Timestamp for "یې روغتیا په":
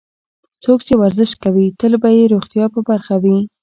2.17-2.79